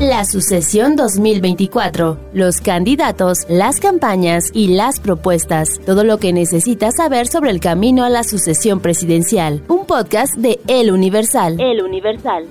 La 0.00 0.24
sucesión 0.24 0.94
2024, 0.94 2.30
los 2.32 2.60
candidatos, 2.60 3.38
las 3.48 3.80
campañas 3.80 4.44
y 4.54 4.68
las 4.76 5.00
propuestas, 5.00 5.80
todo 5.84 6.04
lo 6.04 6.18
que 6.18 6.32
necesitas 6.32 6.98
saber 6.98 7.26
sobre 7.26 7.50
el 7.50 7.58
camino 7.58 8.04
a 8.04 8.08
la 8.08 8.22
sucesión 8.22 8.78
presidencial. 8.78 9.64
Un 9.66 9.86
podcast 9.86 10.36
de 10.36 10.60
El 10.68 10.92
Universal. 10.92 11.60
El 11.60 11.82
Universal. 11.82 12.44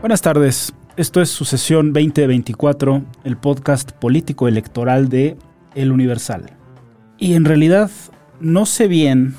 Buenas 0.00 0.22
tardes, 0.22 0.72
esto 0.96 1.20
es 1.20 1.28
Sucesión 1.28 1.92
2024, 1.92 3.02
el 3.24 3.36
podcast 3.36 3.92
político 3.92 4.48
electoral 4.48 5.10
de 5.10 5.36
El 5.74 5.92
Universal. 5.92 6.56
Y 7.18 7.34
en 7.34 7.44
realidad 7.44 7.90
no 8.40 8.64
sé 8.64 8.88
bien, 8.88 9.34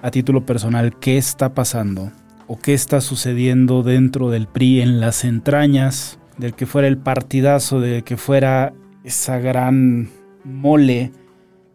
a 0.00 0.12
título 0.12 0.46
personal, 0.46 0.96
qué 1.00 1.18
está 1.18 1.52
pasando 1.52 2.12
o 2.48 2.58
qué 2.58 2.74
está 2.74 3.00
sucediendo 3.00 3.82
dentro 3.82 4.30
del 4.30 4.48
PRI 4.48 4.80
en 4.80 5.00
las 5.00 5.24
entrañas 5.24 6.18
del 6.38 6.54
que 6.54 6.66
fuera 6.66 6.88
el 6.88 6.96
partidazo, 6.96 7.80
de 7.80 8.02
que 8.02 8.16
fuera 8.16 8.72
esa 9.04 9.38
gran 9.38 10.08
mole 10.44 11.12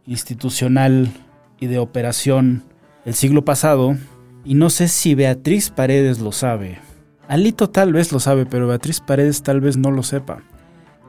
institucional 0.06 1.12
y 1.60 1.68
de 1.68 1.78
operación 1.78 2.64
el 3.06 3.14
siglo 3.14 3.46
pasado. 3.46 3.96
Y 4.44 4.56
no 4.56 4.70
sé 4.70 4.88
si 4.88 5.16
Beatriz 5.16 5.70
Paredes 5.70 6.20
lo 6.20 6.32
sabe. 6.32 6.80
Alito 7.28 7.70
tal 7.70 7.94
vez 7.94 8.12
lo 8.12 8.20
sabe, 8.20 8.46
pero 8.46 8.68
Beatriz 8.68 9.00
Paredes 9.00 9.44
tal 9.44 9.62
vez 9.62 9.78
no 9.78 9.92
lo 9.92 10.04
sepa. 10.04 10.44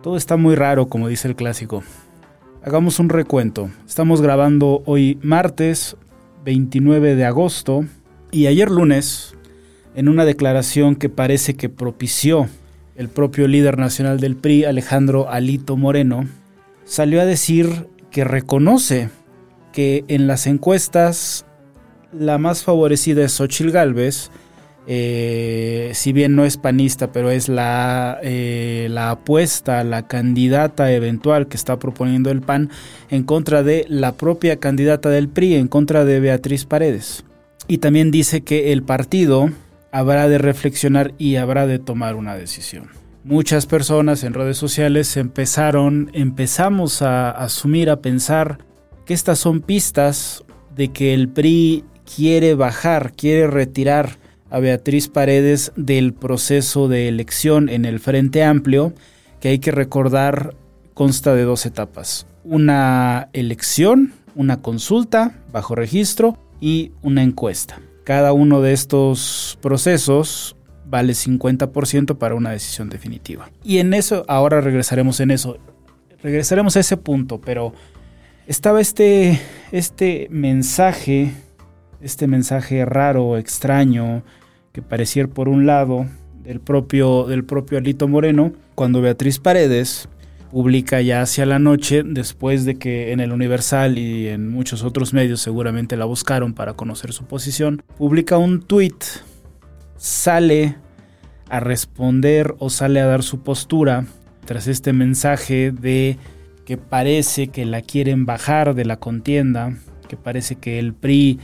Todo 0.03 0.17
está 0.17 0.37
muy 0.37 0.55
raro, 0.55 0.87
como 0.87 1.09
dice 1.09 1.27
el 1.27 1.37
clásico. 1.37 1.83
Hagamos 2.63 2.99
un 2.99 3.09
recuento. 3.09 3.71
Estamos 3.87 4.21
grabando 4.21 4.83
hoy 4.85 5.19
martes 5.23 5.97
29 6.45 7.17
de 7.17 7.25
agosto 7.25 7.85
y 8.31 8.47
ayer 8.47 8.71
lunes 8.71 9.35
en 9.95 10.09
una 10.09 10.25
declaración 10.25 10.97
que 10.97 11.09
parece 11.09 11.55
que 11.55 11.69
propició 11.69 12.49
el 12.97 13.09
propio 13.09 13.49
líder 13.49 13.79
nacional 13.79 14.21
del 14.21 14.37
PRI, 14.37 14.65
Alejandro 14.65 15.29
Alito 15.31 15.77
Moreno, 15.77 16.27
salió 16.85 17.21
a 17.21 17.25
decir 17.25 17.89
que 18.11 18.25
reconoce 18.25 19.11
que 19.73 20.05
en 20.09 20.27
las 20.27 20.47
encuestas 20.47 21.45
la 22.13 22.39
más 22.39 22.63
favorecida 22.63 23.25
es 23.25 23.33
Xochil 23.33 23.73
Gálvez, 23.73 24.31
eh, 24.87 25.91
si 25.95 26.13
bien 26.13 26.37
no 26.37 26.45
es 26.45 26.59
panista, 26.59 27.11
pero 27.11 27.31
es 27.31 27.49
la, 27.49 28.19
eh, 28.23 28.89
la 28.91 29.11
apuesta, 29.11 29.83
la 29.83 30.07
candidata 30.07 30.93
eventual 30.93 31.49
que 31.49 31.57
está 31.57 31.79
proponiendo 31.79 32.31
el 32.31 32.43
PAN 32.43 32.71
en 33.11 33.25
contra 33.25 33.63
de 33.63 33.87
la 33.89 34.13
propia 34.13 34.57
candidata 34.57 35.09
del 35.09 35.29
PRI, 35.29 35.55
en 35.55 35.69
contra 35.69 36.05
de 36.05 36.21
Beatriz 36.21 36.67
Paredes. 36.67 37.25
Y 37.67 37.79
también 37.79 38.11
dice 38.11 38.43
que 38.43 38.73
el 38.73 38.83
partido 38.83 39.51
habrá 39.95 40.29
de 40.29 40.39
reflexionar 40.39 41.15
y 41.19 41.37
habrá 41.37 41.69
de 41.69 41.79
tomar 41.79 42.17
una 42.17 42.35
decisión. 42.35 42.89
Muchas 43.23 43.67
personas 43.67 44.25
en 44.25 44.35
redes 44.35 44.59
sociales 44.59 45.17
empezaron, 45.17 46.11
empezamos 46.15 47.01
a 47.01 47.31
asumir, 47.31 47.89
a 47.89 48.01
pensar 48.01 48.59
que 49.07 49.15
estas 49.15 49.39
son 49.39 49.61
pistas 49.61 50.43
de 50.75 50.89
que 50.89 51.15
el 51.15 51.29
PRI 51.29 51.85
quiere 52.17 52.57
bajar, 52.57 53.13
quiere 53.13 53.47
retirar 53.47 54.19
a 54.51 54.59
Beatriz 54.59 55.07
Paredes 55.07 55.71
del 55.77 56.13
proceso 56.13 56.89
de 56.89 57.07
elección 57.07 57.69
en 57.69 57.85
el 57.85 58.01
Frente 58.01 58.43
Amplio, 58.43 58.95
que 59.39 59.51
hay 59.51 59.61
que 59.61 59.71
recordar 59.71 60.57
consta 60.93 61.37
de 61.37 61.45
dos 61.45 61.67
etapas. 61.67 62.27
Una 62.43 63.29
elección, 63.33 64.13
una 64.35 64.61
consulta 64.61 65.39
bajo 65.53 65.77
registro 65.77 66.37
y 66.61 66.91
una 67.03 67.23
encuesta. 67.23 67.79
Cada 68.05 68.33
uno 68.33 68.61
de 68.61 68.73
estos 68.73 69.59
procesos 69.63 70.57
vale 70.87 71.15
50% 71.15 72.19
para 72.19 72.35
una 72.35 72.51
decisión 72.51 72.91
definitiva. 72.91 73.51
Y 73.65 73.79
en 73.79 73.95
eso, 73.95 74.25
ahora 74.29 74.61
regresaremos 74.61 75.21
en 75.21 75.31
eso. 75.31 75.57
Regresaremos 76.23 76.77
a 76.77 76.81
ese 76.81 76.97
punto, 76.97 77.41
pero 77.41 77.73
estaba 78.47 78.81
este, 78.81 79.41
este 79.73 80.29
mensaje, 80.31 81.33
este 82.01 82.27
mensaje 82.27 82.85
raro, 82.85 83.39
extraño, 83.39 84.23
que 84.73 84.83
parecía 84.83 85.27
por 85.27 85.49
un 85.49 85.67
lado 85.67 86.07
del 86.43 86.61
propio, 86.61 87.25
del 87.25 87.45
propio 87.45 87.79
Alito 87.79 88.07
Moreno, 88.07 88.53
cuando 88.75 89.01
Beatriz 89.01 89.39
Paredes 89.39 90.09
publica 90.55 91.01
ya 91.01 91.21
hacia 91.21 91.47
la 91.47 91.59
noche, 91.59 92.05
después 92.05 92.65
de 92.65 92.77
que 92.77 93.11
en 93.11 93.19
el 93.19 93.33
Universal 93.33 93.99
y 93.99 94.29
en 94.29 94.49
muchos 94.49 94.85
otros 94.85 95.13
medios 95.13 95.41
seguramente 95.41 95.97
la 95.97 96.05
buscaron 96.05 96.55
para 96.55 96.75
conocer 96.75 97.13
su 97.13 97.25
posición, 97.25 97.83
publica 97.99 98.39
un 98.39 98.63
tweet, 98.63 98.95
sale 99.97 100.77
a 101.49 101.59
responder 101.59 102.55
o 102.61 102.71
sale 102.71 103.01
a 103.01 103.07
dar 103.07 103.25
su 103.25 103.43
postura 103.43 104.07
tras 104.45 104.69
este 104.69 104.93
mensaje 104.93 105.73
de 105.73 106.19
que 106.65 106.77
parece 106.77 107.49
que 107.49 107.65
la 107.65 107.83
quieren 107.83 108.25
bajar 108.25 108.77
de 108.77 108.85
la 108.85 108.99
contienda, 108.99 109.77
que 110.07 110.17
parece 110.17 110.55
que 110.55 110.79
el 110.79 110.95
PRI 110.95 111.41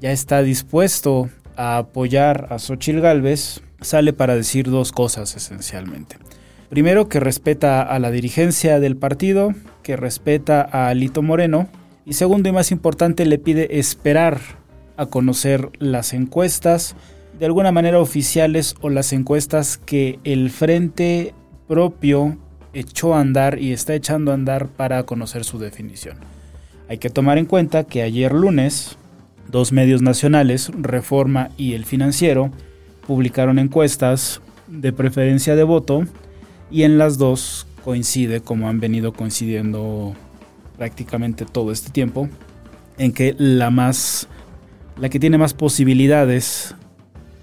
ya 0.00 0.12
está 0.12 0.40
dispuesto 0.40 1.28
a 1.56 1.76
apoyar 1.76 2.46
a 2.48 2.58
Xochil 2.58 3.02
Gálvez, 3.02 3.60
sale 3.82 4.14
para 4.14 4.34
decir 4.34 4.70
dos 4.70 4.92
cosas 4.92 5.36
esencialmente. 5.36 6.25
Primero, 6.68 7.08
que 7.08 7.20
respeta 7.20 7.82
a 7.82 7.98
la 7.98 8.10
dirigencia 8.10 8.80
del 8.80 8.96
partido, 8.96 9.54
que 9.82 9.96
respeta 9.96 10.68
a 10.70 10.88
Alito 10.88 11.22
Moreno. 11.22 11.68
Y 12.04 12.14
segundo 12.14 12.48
y 12.48 12.52
más 12.52 12.72
importante, 12.72 13.24
le 13.24 13.38
pide 13.38 13.78
esperar 13.78 14.40
a 14.96 15.06
conocer 15.06 15.70
las 15.78 16.12
encuestas, 16.12 16.96
de 17.38 17.46
alguna 17.46 17.70
manera 17.70 18.00
oficiales 18.00 18.74
o 18.80 18.90
las 18.90 19.12
encuestas 19.12 19.78
que 19.78 20.18
el 20.24 20.50
frente 20.50 21.34
propio 21.68 22.38
echó 22.72 23.14
a 23.14 23.20
andar 23.20 23.58
y 23.58 23.72
está 23.72 23.94
echando 23.94 24.30
a 24.30 24.34
andar 24.34 24.68
para 24.68 25.02
conocer 25.04 25.44
su 25.44 25.58
definición. 25.58 26.16
Hay 26.88 26.98
que 26.98 27.10
tomar 27.10 27.38
en 27.38 27.46
cuenta 27.46 27.84
que 27.84 28.02
ayer 28.02 28.32
lunes, 28.32 28.96
dos 29.48 29.72
medios 29.72 30.02
nacionales, 30.02 30.70
Reforma 30.76 31.50
y 31.56 31.74
El 31.74 31.84
Financiero, 31.84 32.50
publicaron 33.06 33.58
encuestas 33.58 34.40
de 34.68 34.92
preferencia 34.92 35.56
de 35.56 35.62
voto 35.62 36.06
y 36.70 36.82
en 36.82 36.98
las 36.98 37.18
dos 37.18 37.66
coincide, 37.84 38.40
como 38.40 38.68
han 38.68 38.80
venido 38.80 39.12
coincidiendo 39.12 40.14
prácticamente 40.76 41.44
todo 41.44 41.72
este 41.72 41.90
tiempo, 41.90 42.28
en 42.98 43.12
que 43.12 43.34
la 43.38 43.70
más 43.70 44.28
la 44.98 45.08
que 45.08 45.20
tiene 45.20 45.38
más 45.38 45.54
posibilidades 45.54 46.74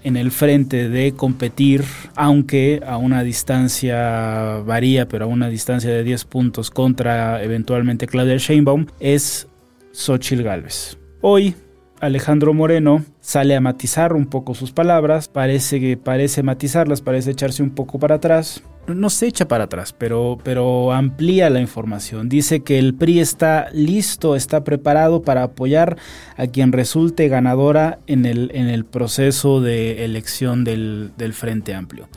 en 0.02 0.16
el 0.16 0.30
frente 0.32 0.88
de 0.88 1.14
competir, 1.14 1.84
aunque 2.14 2.82
a 2.86 2.98
una 2.98 3.22
distancia 3.22 4.60
varía, 4.66 5.08
pero 5.08 5.24
a 5.24 5.28
una 5.28 5.48
distancia 5.48 5.90
de 5.90 6.04
10 6.04 6.24
puntos 6.26 6.70
contra 6.70 7.42
eventualmente 7.42 8.06
Claudia 8.06 8.36
Sheinbaum, 8.36 8.86
es 9.00 9.48
Xochitl 9.92 10.42
Galvez. 10.42 10.98
Hoy 11.22 11.54
Alejandro 12.00 12.52
Moreno 12.52 13.02
sale 13.20 13.56
a 13.56 13.60
matizar 13.62 14.12
un 14.12 14.26
poco 14.26 14.54
sus 14.54 14.72
palabras, 14.72 15.28
parece 15.28 15.80
que 15.80 15.96
parece 15.96 16.42
matizarlas, 16.42 17.00
parece 17.00 17.30
echarse 17.30 17.62
un 17.62 17.70
poco 17.70 17.98
para 17.98 18.16
atrás. 18.16 18.62
No 18.86 19.08
se 19.08 19.26
echa 19.26 19.48
para 19.48 19.64
atrás, 19.64 19.94
pero, 19.96 20.38
pero 20.42 20.92
amplía 20.92 21.48
la 21.48 21.60
información. 21.60 22.28
Dice 22.28 22.60
que 22.60 22.78
el 22.78 22.94
PRI 22.94 23.20
está 23.20 23.68
listo, 23.72 24.36
está 24.36 24.62
preparado 24.62 25.22
para 25.22 25.42
apoyar 25.42 25.96
a 26.36 26.46
quien 26.46 26.70
resulte 26.70 27.28
ganadora 27.28 27.98
en 28.06 28.26
el, 28.26 28.50
en 28.54 28.68
el 28.68 28.84
proceso 28.84 29.62
de 29.62 30.04
elección 30.04 30.64
del, 30.64 31.12
del 31.16 31.32
Frente 31.32 31.74
Amplio. 31.74 32.08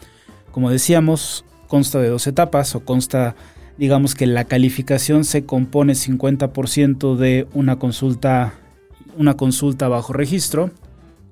Como 0.51 0.69
decíamos, 0.69 1.45
consta 1.67 1.99
de 1.99 2.09
dos 2.09 2.27
etapas 2.27 2.75
o 2.75 2.81
consta 2.81 3.35
digamos 3.77 4.15
que 4.15 4.25
la 4.25 4.45
calificación 4.45 5.23
se 5.23 5.45
compone 5.45 5.93
50% 5.93 7.15
de 7.15 7.47
una 7.53 7.77
consulta 7.77 8.55
una 9.17 9.35
consulta 9.35 9.87
bajo 9.87 10.13
registro 10.13 10.71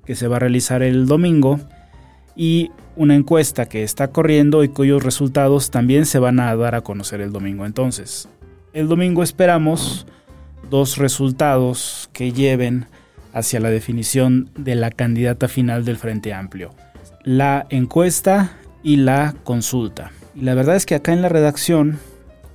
que 0.04 0.14
se 0.14 0.28
va 0.28 0.36
a 0.36 0.40
realizar 0.40 0.82
el 0.82 1.06
domingo 1.06 1.60
y 2.36 2.70
una 2.94 3.14
encuesta 3.14 3.66
que 3.66 3.82
está 3.82 4.08
corriendo 4.08 4.62
y 4.62 4.68
cuyos 4.68 5.02
resultados 5.02 5.70
también 5.70 6.06
se 6.06 6.18
van 6.18 6.38
a 6.38 6.54
dar 6.54 6.74
a 6.74 6.82
conocer 6.82 7.20
el 7.20 7.32
domingo. 7.32 7.66
Entonces, 7.66 8.28
el 8.72 8.88
domingo 8.88 9.22
esperamos 9.22 10.06
dos 10.70 10.98
resultados 10.98 12.10
que 12.12 12.32
lleven 12.32 12.86
hacia 13.32 13.60
la 13.60 13.70
definición 13.70 14.50
de 14.56 14.74
la 14.74 14.90
candidata 14.90 15.48
final 15.48 15.84
del 15.84 15.96
Frente 15.96 16.32
Amplio. 16.32 16.74
La 17.22 17.66
encuesta 17.70 18.56
y 18.82 18.96
la 18.96 19.34
consulta. 19.44 20.12
Y 20.34 20.42
la 20.42 20.54
verdad 20.54 20.76
es 20.76 20.86
que 20.86 20.94
acá 20.94 21.12
en 21.12 21.22
la 21.22 21.28
redacción 21.28 21.98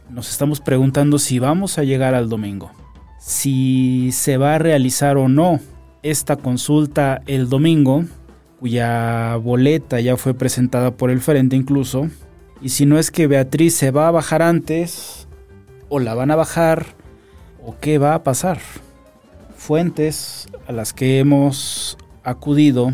nos 0.09 0.29
estamos 0.29 0.59
preguntando 0.59 1.19
si 1.19 1.39
vamos 1.39 1.77
a 1.77 1.83
llegar 1.83 2.15
al 2.15 2.29
domingo, 2.29 2.71
si 3.19 4.11
se 4.11 4.37
va 4.37 4.55
a 4.55 4.59
realizar 4.59 5.17
o 5.17 5.27
no 5.27 5.59
esta 6.03 6.35
consulta 6.35 7.21
el 7.27 7.49
domingo, 7.49 8.05
cuya 8.61 9.37
boleta 9.37 9.99
ya 10.01 10.17
fue 10.17 10.35
presentada 10.35 10.91
por 10.91 11.09
el 11.09 11.19
frente 11.19 11.55
incluso, 11.55 12.09
y 12.61 12.69
si 12.69 12.85
no 12.85 12.99
es 12.99 13.09
que 13.09 13.25
Beatriz 13.25 13.73
se 13.73 13.89
va 13.89 14.07
a 14.07 14.11
bajar 14.11 14.43
antes, 14.43 15.27
o 15.89 15.99
la 15.99 16.13
van 16.13 16.29
a 16.29 16.35
bajar, 16.35 16.85
o 17.65 17.75
qué 17.81 17.97
va 17.97 18.13
a 18.13 18.21
pasar. 18.21 18.59
Fuentes 19.55 20.47
a 20.67 20.73
las 20.73 20.93
que 20.93 21.17
hemos 21.17 21.97
acudido 22.23 22.93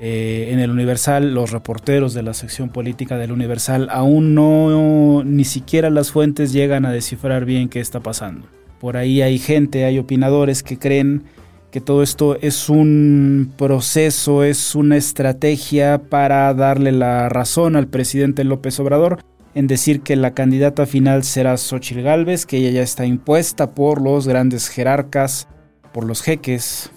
eh, 0.00 0.48
en 0.52 0.58
el 0.58 0.70
Universal, 0.70 1.34
los 1.34 1.50
reporteros 1.50 2.14
de 2.14 2.22
la 2.22 2.32
sección 2.32 2.70
política 2.70 3.18
del 3.18 3.32
Universal, 3.32 3.88
aún 3.90 4.34
no, 4.34 5.22
ni 5.22 5.44
siquiera 5.44 5.90
las 5.90 6.12
fuentes 6.12 6.50
llegan 6.50 6.86
a 6.86 6.92
descifrar 6.92 7.44
bien 7.44 7.68
qué 7.68 7.80
está 7.80 8.00
pasando. 8.00 8.46
Por 8.80 8.96
ahí 8.96 9.20
hay 9.20 9.38
gente, 9.38 9.84
hay 9.84 9.98
opinadores 9.98 10.62
que 10.62 10.78
creen 10.78 11.24
que 11.72 11.80
todo 11.80 12.02
esto 12.02 12.36
es 12.40 12.68
un 12.68 13.52
proceso, 13.56 14.44
es 14.44 14.74
una 14.74 14.98
estrategia 14.98 16.02
para 16.10 16.52
darle 16.52 16.92
la 16.92 17.30
razón 17.30 17.76
al 17.76 17.88
presidente 17.88 18.44
López 18.44 18.78
Obrador 18.78 19.24
en 19.54 19.66
decir 19.66 20.02
que 20.02 20.14
la 20.14 20.34
candidata 20.34 20.84
final 20.84 21.24
será 21.24 21.56
Xochitl 21.56 22.02
Gálvez, 22.02 22.44
que 22.44 22.58
ella 22.58 22.70
ya 22.70 22.82
está 22.82 23.06
impuesta 23.06 23.74
por 23.74 24.02
los 24.02 24.28
grandes 24.28 24.68
jerarcas, 24.68 25.48
por 25.92 26.04
los 26.04 26.22
jeques, 26.22 26.90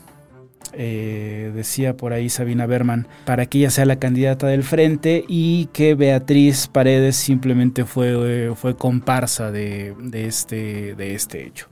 eh, 0.74 1.54
decía 1.56 1.96
por 1.96 2.12
ahí 2.12 2.28
Sabina 2.28 2.66
Berman, 2.66 3.08
para 3.26 3.46
que 3.46 3.60
ella 3.60 3.70
sea 3.70 3.86
la 3.86 3.98
candidata 3.98 4.48
del 4.48 4.64
frente 4.64 5.24
y 5.28 5.68
que 5.68 5.96
Beatriz 5.96 6.68
Paredes 6.68 7.16
simplemente 7.16 7.86
fue, 7.86 8.54
fue 8.56 8.76
comparsa 8.76 9.52
de, 9.52 9.96
este, 10.14 10.96
de 10.96 11.16
este 11.16 11.48
hecho. 11.48 11.68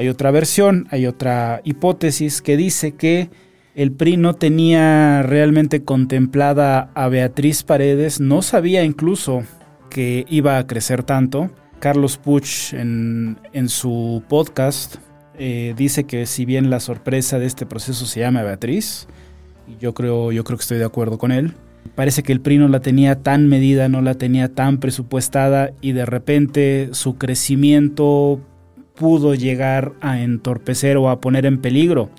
Hay 0.00 0.08
otra 0.08 0.30
versión, 0.30 0.88
hay 0.90 1.04
otra 1.04 1.60
hipótesis 1.62 2.40
que 2.40 2.56
dice 2.56 2.92
que 2.92 3.28
el 3.74 3.92
PRI 3.92 4.16
no 4.16 4.32
tenía 4.32 5.20
realmente 5.22 5.84
contemplada 5.84 6.90
a 6.94 7.08
Beatriz 7.08 7.64
Paredes, 7.64 8.18
no 8.18 8.40
sabía 8.40 8.82
incluso 8.82 9.42
que 9.90 10.24
iba 10.30 10.56
a 10.56 10.66
crecer 10.66 11.02
tanto. 11.02 11.50
Carlos 11.80 12.16
Puch 12.16 12.72
en, 12.72 13.36
su 13.68 14.22
podcast 14.26 14.96
eh, 15.38 15.74
dice 15.76 16.04
que 16.04 16.24
si 16.24 16.46
bien 16.46 16.70
la 16.70 16.80
sorpresa 16.80 17.38
de 17.38 17.44
este 17.44 17.66
proceso 17.66 18.06
se 18.06 18.20
llama 18.20 18.42
Beatriz, 18.42 19.06
y 19.68 19.76
yo 19.82 19.92
creo, 19.92 20.32
yo 20.32 20.44
creo 20.44 20.56
que 20.56 20.62
estoy 20.62 20.78
de 20.78 20.86
acuerdo 20.86 21.18
con 21.18 21.30
él, 21.30 21.52
parece 21.94 22.22
que 22.22 22.32
el 22.32 22.40
PRI 22.40 22.56
no 22.56 22.68
la 22.68 22.80
tenía 22.80 23.16
tan 23.16 23.48
medida, 23.48 23.90
no 23.90 24.00
la 24.00 24.14
tenía 24.14 24.48
tan 24.48 24.78
presupuestada 24.78 25.72
y 25.82 25.92
de 25.92 26.06
repente 26.06 26.88
su 26.92 27.18
crecimiento 27.18 28.40
pudo 28.94 29.34
llegar 29.34 29.92
a 30.00 30.20
entorpecer 30.20 30.96
o 30.96 31.10
a 31.10 31.20
poner 31.20 31.46
en 31.46 31.60
peligro 31.60 32.10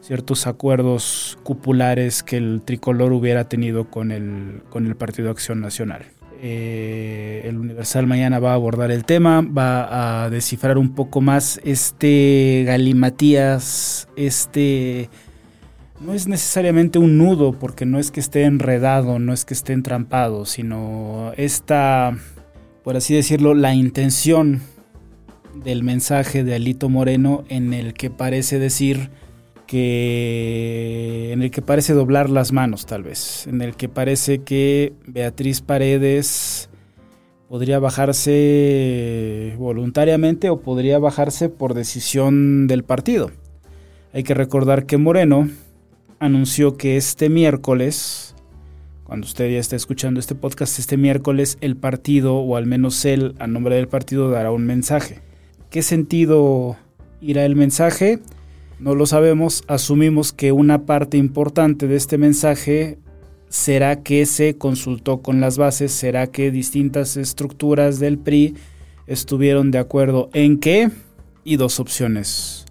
ciertos 0.00 0.46
acuerdos 0.46 1.38
cupulares 1.42 2.22
que 2.22 2.36
el 2.36 2.62
tricolor 2.64 3.12
hubiera 3.12 3.48
tenido 3.48 3.90
con 3.90 4.10
el, 4.10 4.62
con 4.70 4.86
el 4.86 4.96
Partido 4.96 5.30
Acción 5.30 5.60
Nacional. 5.60 6.06
Eh, 6.40 7.42
el 7.44 7.58
Universal 7.58 8.06
mañana 8.06 8.38
va 8.38 8.52
a 8.52 8.54
abordar 8.54 8.92
el 8.92 9.04
tema, 9.04 9.42
va 9.42 10.24
a 10.24 10.30
descifrar 10.30 10.78
un 10.78 10.94
poco 10.94 11.20
más 11.20 11.60
este 11.64 12.64
galimatías, 12.66 14.08
este... 14.16 15.10
No 16.00 16.14
es 16.14 16.28
necesariamente 16.28 17.00
un 17.00 17.18
nudo, 17.18 17.58
porque 17.58 17.84
no 17.84 17.98
es 17.98 18.12
que 18.12 18.20
esté 18.20 18.44
enredado, 18.44 19.18
no 19.18 19.32
es 19.32 19.44
que 19.44 19.52
esté 19.52 19.72
entrampado, 19.72 20.46
sino 20.46 21.32
esta, 21.36 22.16
por 22.84 22.96
así 22.96 23.16
decirlo, 23.16 23.52
la 23.52 23.74
intención 23.74 24.62
del 25.64 25.82
mensaje 25.82 26.44
de 26.44 26.54
Alito 26.54 26.88
Moreno 26.88 27.44
en 27.48 27.72
el 27.72 27.94
que 27.94 28.10
parece 28.10 28.58
decir 28.58 29.10
que 29.66 31.30
en 31.32 31.42
el 31.42 31.50
que 31.50 31.60
parece 31.62 31.92
doblar 31.92 32.30
las 32.30 32.52
manos 32.52 32.86
tal 32.86 33.02
vez, 33.02 33.46
en 33.46 33.60
el 33.60 33.76
que 33.76 33.88
parece 33.88 34.38
que 34.38 34.94
Beatriz 35.06 35.60
Paredes 35.60 36.70
podría 37.48 37.78
bajarse 37.78 39.54
voluntariamente 39.58 40.50
o 40.50 40.60
podría 40.60 40.98
bajarse 40.98 41.48
por 41.48 41.74
decisión 41.74 42.66
del 42.66 42.82
partido. 42.82 43.30
Hay 44.12 44.22
que 44.22 44.34
recordar 44.34 44.86
que 44.86 44.96
Moreno 44.96 45.48
anunció 46.18 46.76
que 46.76 46.96
este 46.96 47.28
miércoles, 47.28 48.34
cuando 49.04 49.26
usted 49.26 49.50
ya 49.50 49.58
está 49.58 49.76
escuchando 49.76 50.18
este 50.18 50.34
podcast, 50.34 50.78
este 50.78 50.96
miércoles 50.96 51.58
el 51.60 51.76
partido, 51.76 52.36
o 52.36 52.56
al 52.56 52.66
menos 52.66 53.04
él, 53.04 53.34
a 53.38 53.46
nombre 53.46 53.76
del 53.76 53.88
partido, 53.88 54.30
dará 54.30 54.50
un 54.50 54.64
mensaje. 54.64 55.27
¿Qué 55.70 55.82
sentido 55.82 56.76
irá 57.20 57.44
el 57.44 57.54
mensaje? 57.54 58.20
No 58.78 58.94
lo 58.94 59.04
sabemos, 59.04 59.64
asumimos 59.66 60.32
que 60.32 60.50
una 60.50 60.86
parte 60.86 61.18
importante 61.18 61.86
de 61.86 61.96
este 61.96 62.16
mensaje 62.16 62.98
será 63.50 64.02
que 64.02 64.24
se 64.24 64.56
consultó 64.56 65.20
con 65.20 65.40
las 65.40 65.58
bases, 65.58 65.92
será 65.92 66.28
que 66.28 66.50
distintas 66.50 67.18
estructuras 67.18 67.98
del 67.98 68.18
PRI 68.18 68.54
estuvieron 69.06 69.70
de 69.70 69.78
acuerdo 69.78 70.30
en 70.32 70.58
qué 70.58 70.90
y 71.44 71.56
dos 71.56 71.80
opciones. 71.80 72.64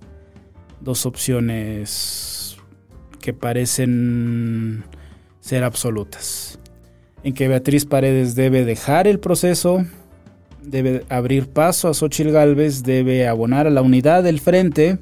Dos 0.81 1.05
opciones 1.05 2.57
que 3.19 3.33
parecen 3.33 4.85
ser 5.39 5.63
absolutas. 5.63 6.57
En 7.23 7.33
que 7.33 7.47
Beatriz 7.47 7.85
Paredes 7.85 8.33
debe 8.33 8.65
dejar 8.65 9.07
el 9.07 9.19
proceso, 9.19 9.85
debe 10.67 11.03
abrir 11.09 11.47
paso 11.47 11.87
a 11.89 11.93
Xochitl 11.93 12.31
Gálvez, 12.31 12.83
debe 12.83 13.27
abonar 13.27 13.67
a 13.67 13.71
la 13.71 13.81
unidad 13.81 14.23
del 14.23 14.39
frente 14.39 14.99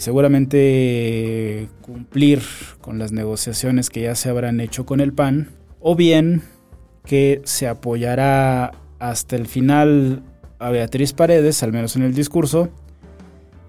seguramente 0.00 1.68
cumplir 1.82 2.40
con 2.80 2.98
las 2.98 3.12
negociaciones 3.12 3.90
que 3.90 4.02
ya 4.02 4.14
se 4.14 4.30
habrán 4.30 4.60
hecho 4.60 4.86
con 4.86 5.00
el 5.00 5.12
PAN, 5.12 5.50
o 5.78 5.94
bien 5.94 6.42
que 7.04 7.42
se 7.44 7.68
apoyará 7.68 8.72
hasta 8.98 9.36
el 9.36 9.46
final 9.46 10.22
a 10.58 10.70
Beatriz 10.70 11.12
Paredes, 11.12 11.62
al 11.62 11.72
menos 11.72 11.96
en 11.96 12.02
el 12.02 12.14
discurso, 12.14 12.70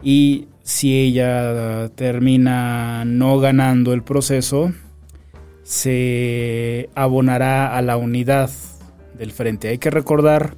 y 0.01 0.47
si 0.63 0.97
ella 0.97 1.89
termina 1.95 3.03
no 3.03 3.39
ganando 3.39 3.91
el 3.91 4.01
proceso, 4.01 4.71
se 5.63 6.89
abonará 6.95 7.75
a 7.75 7.81
la 7.81 7.97
unidad 7.97 8.49
del 9.17 9.31
frente. 9.31 9.67
Hay 9.67 9.79
que 9.79 9.89
recordar 9.89 10.55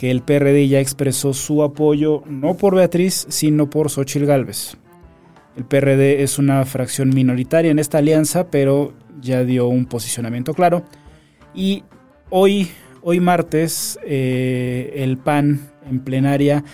que 0.00 0.10
el 0.10 0.22
PRD 0.22 0.66
ya 0.66 0.80
expresó 0.80 1.34
su 1.34 1.62
apoyo 1.62 2.22
no 2.26 2.56
por 2.56 2.74
Beatriz, 2.74 3.26
sino 3.28 3.68
por 3.68 3.90
Xochitl 3.90 4.24
Gálvez. 4.24 4.78
El 5.58 5.66
PRD 5.66 6.22
es 6.22 6.38
una 6.38 6.64
fracción 6.64 7.10
minoritaria 7.10 7.70
en 7.70 7.78
esta 7.78 7.98
alianza, 7.98 8.50
pero 8.50 8.94
ya 9.20 9.44
dio 9.44 9.68
un 9.68 9.84
posicionamiento 9.84 10.54
claro. 10.54 10.84
Y 11.54 11.84
hoy, 12.30 12.70
hoy 13.02 13.20
martes, 13.20 13.98
eh, 14.02 14.90
el 14.96 15.18
PAN 15.18 15.70
en 15.86 16.00
plenaria 16.00 16.64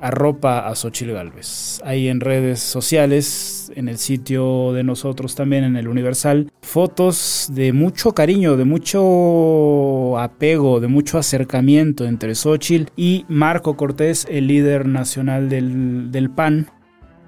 arropa 0.00 0.66
a 0.66 0.74
Xochitl 0.74 1.12
Galvez. 1.12 1.80
Hay 1.84 2.08
en 2.08 2.18
redes 2.18 2.58
sociales, 2.58 3.61
en 3.76 3.88
el 3.88 3.98
sitio 3.98 4.72
de 4.72 4.84
nosotros 4.84 5.34
también, 5.34 5.64
en 5.64 5.76
el 5.76 5.88
Universal, 5.88 6.50
fotos 6.62 7.48
de 7.52 7.72
mucho 7.72 8.12
cariño, 8.12 8.56
de 8.56 8.64
mucho 8.64 10.18
apego, 10.18 10.80
de 10.80 10.88
mucho 10.88 11.18
acercamiento 11.18 12.04
entre 12.04 12.34
Xochitl 12.34 12.90
y 12.96 13.24
Marco 13.28 13.76
Cortés, 13.76 14.26
el 14.30 14.46
líder 14.46 14.86
nacional 14.86 15.48
del, 15.48 16.10
del 16.10 16.30
PAN. 16.30 16.68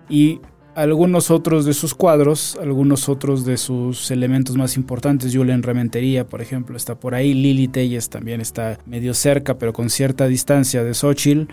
Y 0.09 0.41
algunos 0.75 1.31
otros 1.31 1.65
de 1.65 1.75
sus 1.75 1.95
cuadros, 1.95 2.59
algunos 2.61 3.09
otros 3.09 3.45
de 3.45 3.57
sus 3.57 4.11
elementos 4.11 4.57
más 4.57 4.77
importantes, 4.77 5.35
Julen 5.35 5.63
Rementería, 5.63 6.27
por 6.27 6.43
ejemplo, 6.43 6.77
está 6.77 6.99
por 6.99 7.15
ahí, 7.15 7.33
Lili 7.33 7.69
Telles 7.69 8.11
también 8.11 8.41
está 8.41 8.79
medio 8.87 9.15
cerca, 9.15 9.59
pero 9.59 9.73
con 9.73 9.91
cierta 9.91 10.27
distancia 10.27 10.85
de 10.85 10.95
Xochitl. 10.95 11.53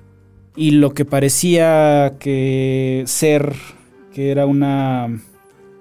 Y 0.55 0.71
lo 0.71 0.93
que 0.93 1.05
parecía 1.05 2.15
que 2.19 3.03
ser 3.05 3.55
que 4.13 4.31
era 4.31 4.45
una 4.45 5.07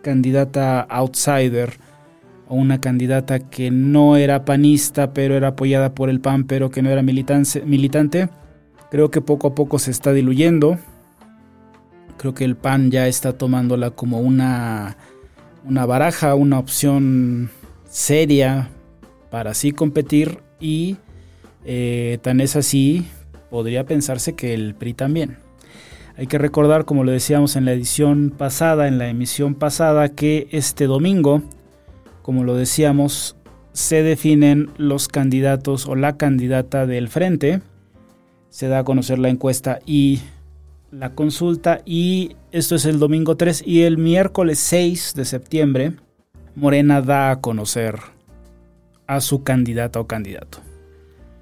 candidata 0.03 0.81
outsider 0.81 1.75
o 2.49 2.55
una 2.55 2.81
candidata 2.81 3.39
que 3.39 3.71
no 3.71 4.17
era 4.17 4.45
panista 4.45 5.13
pero 5.13 5.37
era 5.37 5.49
apoyada 5.49 5.95
por 5.95 6.11
el 6.11 6.21
PAN 6.21 6.45
pero 6.45 6.71
que 6.71 6.83
no 6.83 6.91
era 6.91 7.03
militante, 7.03 8.29
creo 8.91 9.11
que 9.11 9.21
poco 9.21 9.49
a 9.49 9.55
poco 9.55 9.79
se 9.79 9.91
está 9.91 10.13
diluyendo. 10.13 10.79
Creo 12.17 12.35
que 12.35 12.45
el 12.45 12.55
PAN 12.55 12.91
ya 12.91 13.07
está 13.07 13.39
tomándola 13.39 13.93
como 13.93 14.21
una, 14.21 14.99
una 15.65 15.87
baraja, 15.87 16.35
una 16.35 16.59
opción 16.59 17.51
seria 17.89 18.69
para 19.31 19.53
así 19.53 19.73
competir 19.73 20.41
y 20.61 20.99
eh, 21.65 22.19
tan 22.21 22.41
es 22.41 22.57
así 22.57 23.07
podría 23.51 23.85
pensarse 23.85 24.35
que 24.35 24.55
el 24.55 24.75
PRI 24.75 24.95
también. 24.95 25.39
Hay 26.17 26.26
que 26.26 26.38
recordar, 26.38 26.85
como 26.85 27.05
lo 27.05 27.12
decíamos 27.12 27.57
en 27.57 27.64
la 27.64 27.73
edición 27.73 28.33
pasada, 28.37 28.88
en 28.88 28.99
la 28.99 29.09
emisión 29.09 29.55
pasada, 29.55 30.09
que 30.11 30.49
este 30.50 30.87
domingo, 30.87 31.43
como 32.23 32.45
lo 32.45 32.55
decíamos, 32.55 33.37
se 33.73 34.02
definen 34.02 34.71
los 34.76 35.09
candidatos 35.09 35.87
o 35.87 35.95
la 35.95 36.17
candidata 36.17 36.87
del 36.87 37.09
frente. 37.09 37.62
Se 38.49 38.69
da 38.69 38.81
a 38.81 38.85
conocer 38.85 39.19
la 39.19 39.29
encuesta 39.29 39.79
y 39.87 40.21
la 40.90 41.14
consulta 41.14 41.83
y 41.85 42.37
esto 42.50 42.75
es 42.75 42.85
el 42.85 42.99
domingo 42.99 43.37
3 43.37 43.62
y 43.64 43.83
el 43.83 43.97
miércoles 43.97 44.59
6 44.59 45.14
de 45.14 45.25
septiembre 45.25 45.93
Morena 46.57 47.00
da 47.00 47.31
a 47.31 47.40
conocer 47.40 48.00
a 49.07 49.21
su 49.21 49.43
candidata 49.43 50.00
o 50.00 50.07
candidato. 50.07 50.59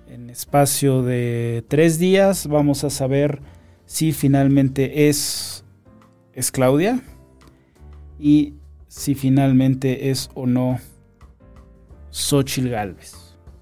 En 0.09 0.31
espacio 0.31 1.03
de 1.03 1.65
tres 1.69 1.99
días 1.99 2.47
vamos 2.47 2.85
a 2.85 2.91
saber 2.91 3.41
si 3.89 4.13
finalmente 4.13 5.09
es, 5.09 5.65
es 6.35 6.53
Claudia 6.53 7.01
y 8.21 8.53
si 8.87 9.15
finalmente 9.15 10.11
es 10.11 10.29
o 10.35 10.47
no 10.47 10.79
Xochitl 12.11 12.69
Galvez. 12.69 13.15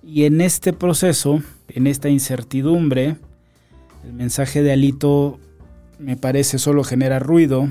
Y 0.03 0.25
en 0.25 0.41
este 0.41 0.73
proceso, 0.73 1.43
en 1.69 1.87
esta 1.87 2.09
incertidumbre, 2.09 3.17
el 4.05 4.13
mensaje 4.15 4.65
de 4.65 4.73
Alito 4.73 5.39
me 6.01 6.17
parece 6.17 6.59
solo 6.59 6.83
genera 6.83 7.21
ruido, 7.21 7.71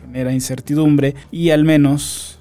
genera 0.00 0.32
incertidumbre 0.32 1.14
y 1.30 1.50
al 1.50 1.64
menos 1.64 2.40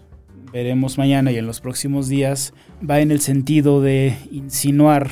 veremos 0.53 0.97
mañana 0.97 1.29
y 1.33 1.37
en 1.37 1.45
los 1.45 1.59
próximos 1.59 2.07
días 2.07 2.53
va 2.89 3.01
en 3.01 3.11
el 3.11 3.19
sentido 3.19 3.81
de 3.81 4.17
insinuar 4.31 5.09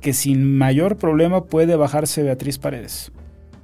que 0.00 0.14
sin 0.14 0.56
mayor 0.56 0.96
problema 0.96 1.44
puede 1.44 1.76
bajarse 1.76 2.22
Beatriz 2.22 2.58
Paredes. 2.58 3.12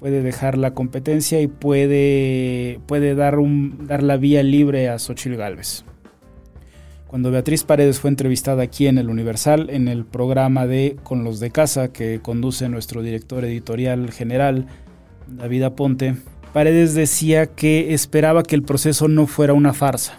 Puede 0.01 0.23
dejar 0.23 0.57
la 0.57 0.75
competencia 0.75 1.41
y 1.41 1.49
puede, 1.49 2.81
puede 2.87 3.15
dar, 3.15 3.39
un, 3.39 3.87
dar 3.87 4.03
la 4.03 4.17
vía 4.17 4.43
libre 4.43 4.89
a 4.89 4.99
Xochitl 4.99 5.37
Galvez. 5.37 5.85
Cuando 7.09 7.31
Beatriz 7.31 7.65
Paredes 7.65 8.01
fue 8.01 8.11
entrevistada 8.11 8.63
aquí 8.63 8.87
en 8.87 8.99
el 8.99 9.09
Universal, 9.09 9.71
en 9.71 9.89
el 9.89 10.05
programa 10.05 10.67
de 10.67 10.97
Con 11.03 11.25
los 11.25 11.41
de 11.41 11.51
Casa, 11.51 11.89
que 11.91 12.21
conduce 12.21 12.69
nuestro 12.69 13.03
director 13.03 13.45
editorial 13.45 14.13
general, 14.13 14.67
David 15.27 15.63
Aponte, 15.63 16.17
Paredes 16.53 16.95
decía 16.95 17.47
que 17.47 17.95
esperaba 17.95 18.43
que 18.43 18.55
el 18.55 18.63
proceso 18.63 19.09
no 19.09 19.27
fuera 19.27 19.55
una 19.55 19.73
farsa. 19.73 20.19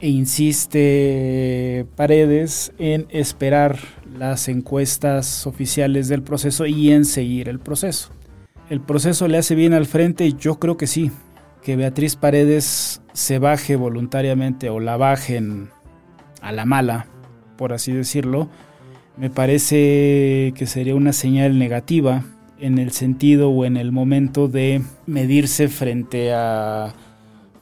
E 0.00 0.08
insiste 0.08 1.86
Paredes 1.96 2.72
en 2.78 3.06
esperar 3.08 3.78
las 4.18 4.48
encuestas 4.48 5.46
oficiales 5.46 6.08
del 6.08 6.22
proceso 6.22 6.66
y 6.66 6.92
en 6.92 7.06
seguir 7.06 7.48
el 7.48 7.60
proceso. 7.60 8.10
¿El 8.68 8.80
proceso 8.80 9.28
le 9.28 9.38
hace 9.38 9.54
bien 9.54 9.74
al 9.74 9.86
frente? 9.86 10.32
Yo 10.32 10.58
creo 10.58 10.76
que 10.76 10.86
sí. 10.86 11.10
Que 11.62 11.76
Beatriz 11.76 12.16
Paredes 12.16 13.00
se 13.12 13.38
baje 13.38 13.76
voluntariamente 13.76 14.70
o 14.70 14.80
la 14.80 14.96
bajen 14.96 15.70
a 16.40 16.52
la 16.52 16.64
mala, 16.64 17.06
por 17.56 17.72
así 17.72 17.92
decirlo, 17.92 18.48
me 19.16 19.30
parece 19.30 20.52
que 20.54 20.66
sería 20.66 20.94
una 20.94 21.12
señal 21.12 21.58
negativa 21.58 22.24
en 22.58 22.78
el 22.78 22.92
sentido 22.92 23.50
o 23.50 23.64
en 23.64 23.76
el 23.76 23.90
momento 23.90 24.46
de 24.46 24.82
medirse 25.06 25.68
frente 25.68 26.32
a 26.32 26.94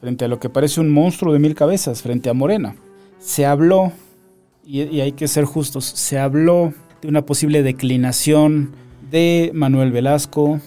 frente 0.01 0.25
a 0.25 0.27
lo 0.27 0.39
que 0.39 0.49
parece 0.49 0.81
un 0.81 0.91
monstruo 0.91 1.33
de 1.33 1.39
mil 1.39 1.55
cabezas, 1.55 2.01
frente 2.01 2.29
a 2.29 2.33
Morena. 2.33 2.75
Se 3.17 3.45
habló, 3.45 3.91
y, 4.63 4.83
y 4.83 5.01
hay 5.01 5.13
que 5.13 5.27
ser 5.27 5.45
justos, 5.45 5.85
se 5.85 6.19
habló 6.19 6.73
de 7.01 7.07
una 7.07 7.25
posible 7.25 7.63
declinación 7.63 8.75
de 9.09 9.49
Manuel 9.53 9.91
Velasco, 9.91 10.59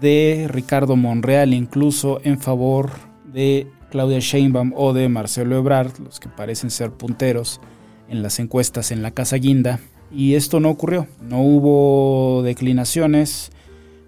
de 0.00 0.46
Ricardo 0.48 0.96
Monreal, 0.96 1.54
incluso 1.54 2.20
en 2.24 2.38
favor 2.38 2.90
de 3.32 3.66
Claudia 3.90 4.18
Sheinbaum 4.18 4.72
o 4.74 4.92
de 4.92 5.08
Marcelo 5.08 5.56
Ebrard, 5.56 5.98
los 5.98 6.20
que 6.20 6.28
parecen 6.28 6.70
ser 6.70 6.90
punteros 6.90 7.60
en 8.08 8.22
las 8.22 8.38
encuestas 8.38 8.90
en 8.90 9.02
la 9.02 9.10
Casa 9.10 9.36
Guinda. 9.36 9.80
Y 10.12 10.34
esto 10.34 10.60
no 10.60 10.70
ocurrió, 10.70 11.06
no 11.20 11.42
hubo 11.42 12.42
declinaciones. 12.42 13.50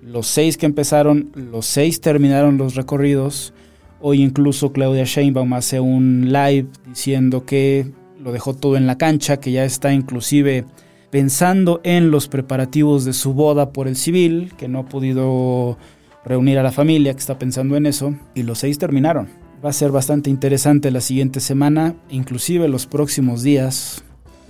Los 0.02 0.26
seis 0.26 0.56
que 0.56 0.66
empezaron, 0.66 1.30
los 1.34 1.66
seis 1.66 2.00
terminaron 2.00 2.56
los 2.56 2.74
recorridos. 2.74 3.52
Hoy 4.00 4.22
incluso 4.22 4.72
Claudia 4.72 5.04
Sheinbaum 5.04 5.52
hace 5.54 5.80
un 5.80 6.32
live 6.32 6.68
diciendo 6.86 7.44
que 7.44 7.90
lo 8.20 8.32
dejó 8.32 8.54
todo 8.54 8.76
en 8.76 8.86
la 8.86 8.98
cancha, 8.98 9.38
que 9.38 9.52
ya 9.52 9.64
está 9.64 9.92
inclusive 9.92 10.64
pensando 11.10 11.80
en 11.84 12.10
los 12.10 12.28
preparativos 12.28 13.04
de 13.04 13.12
su 13.12 13.32
boda 13.32 13.72
por 13.72 13.88
el 13.88 13.96
civil, 13.96 14.52
que 14.56 14.68
no 14.68 14.80
ha 14.80 14.86
podido 14.86 15.78
reunir 16.24 16.58
a 16.58 16.62
la 16.62 16.72
familia, 16.72 17.14
que 17.14 17.20
está 17.20 17.38
pensando 17.38 17.76
en 17.76 17.86
eso, 17.86 18.14
y 18.34 18.42
los 18.42 18.58
seis 18.58 18.78
terminaron. 18.78 19.28
Va 19.64 19.70
a 19.70 19.72
ser 19.72 19.90
bastante 19.90 20.30
interesante 20.30 20.90
la 20.90 21.00
siguiente 21.00 21.40
semana, 21.40 21.94
inclusive 22.10 22.68
los 22.68 22.86
próximos 22.86 23.42
días, 23.42 24.04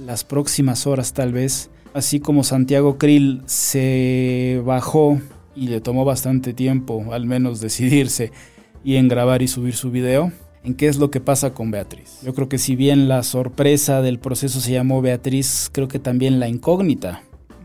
las 0.04 0.24
próximas 0.24 0.86
horas 0.86 1.12
tal 1.12 1.32
vez, 1.32 1.70
así 1.94 2.20
como 2.20 2.44
Santiago 2.44 2.98
Krill 2.98 3.42
se 3.46 4.60
bajó 4.64 5.20
y 5.56 5.68
le 5.68 5.80
tomó 5.80 6.04
bastante 6.04 6.52
tiempo 6.52 7.06
al 7.12 7.26
menos 7.26 7.60
decidirse 7.60 8.32
y 8.84 8.96
en 8.96 9.08
grabar 9.08 9.42
y 9.42 9.48
subir 9.48 9.74
su 9.74 9.90
video, 9.90 10.32
en 10.64 10.74
qué 10.74 10.88
es 10.88 10.98
lo 10.98 11.10
que 11.10 11.20
pasa 11.20 11.54
con 11.54 11.70
Beatriz. 11.70 12.20
Yo 12.22 12.34
creo 12.34 12.48
que 12.48 12.58
si 12.58 12.76
bien 12.76 13.08
la 13.08 13.22
sorpresa 13.22 14.02
del 14.02 14.18
proceso 14.18 14.60
se 14.60 14.72
llamó 14.72 15.02
Beatriz, 15.02 15.70
creo 15.72 15.88
que 15.88 15.98
también 15.98 16.40
la 16.40 16.48
incógnita 16.48 17.22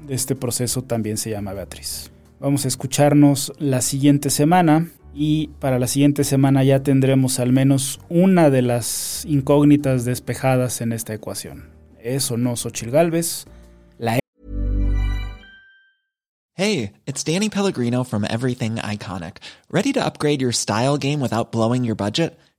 de 0.08 0.14
este 0.14 0.36
proceso 0.36 0.84
también 0.84 1.18
se 1.18 1.30
llama 1.30 1.54
Beatriz. 1.54 2.12
Vamos 2.40 2.66
a 2.66 2.68
escucharnos 2.68 3.54
la 3.58 3.82
siguiente 3.82 4.30
semana 4.30 4.90
y 5.14 5.48
para 5.60 5.80
la 5.80 5.88
siguiente 5.88 6.24
semana 6.24 6.64
ya 6.64 6.84
tendremos 6.84 7.40
al 7.40 7.54
menos 7.54 8.00
una 8.10 8.50
de 8.50 8.62
las 8.62 9.26
incógnitas 9.26 10.06
despejadas 10.06 10.82
en 10.82 10.92
esta 10.92 11.14
ecuación. 11.14 11.70
¿Es 12.02 12.30
o 12.32 12.38
no 12.38 12.56
Xochitl 12.56 12.92
Galvez? 12.92 13.46
La 13.98 14.20
Hey, 16.56 16.92
it's 17.08 17.24
Danny 17.24 17.50
Pellegrino 17.50 18.04
from 18.04 18.26
Everything 18.26 18.76
Iconic. 18.76 19.38
¿Ready 19.72 19.94
to 19.94 20.06
upgrade 20.06 20.42
your 20.42 20.52
style 20.52 20.98
game 20.98 21.20
without 21.20 21.52
blowing 21.52 21.84
your 21.84 21.96
budget? 21.96 22.38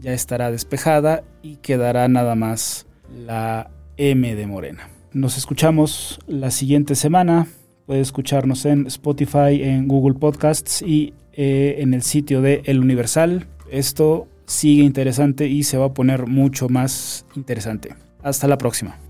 Ya 0.00 0.12
estará 0.12 0.50
despejada 0.50 1.22
y 1.42 1.56
quedará 1.56 2.08
nada 2.08 2.34
más 2.34 2.86
la 3.14 3.70
M 3.96 4.34
de 4.34 4.46
Morena. 4.46 4.88
Nos 5.12 5.36
escuchamos 5.36 6.18
la 6.26 6.50
siguiente 6.50 6.94
semana. 6.94 7.46
Puede 7.86 8.00
escucharnos 8.00 8.64
en 8.66 8.86
Spotify, 8.86 9.62
en 9.62 9.88
Google 9.88 10.18
Podcasts 10.18 10.82
y 10.82 11.14
eh, 11.32 11.76
en 11.78 11.94
el 11.94 12.02
sitio 12.02 12.40
de 12.40 12.62
El 12.64 12.80
Universal. 12.80 13.46
Esto 13.70 14.28
sigue 14.46 14.82
interesante 14.82 15.48
y 15.48 15.64
se 15.64 15.78
va 15.78 15.86
a 15.86 15.94
poner 15.94 16.26
mucho 16.26 16.68
más 16.68 17.26
interesante. 17.34 17.94
Hasta 18.22 18.46
la 18.46 18.58
próxima. 18.58 19.09